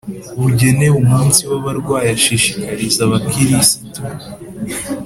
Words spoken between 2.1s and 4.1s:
ashishikariza abakirisitu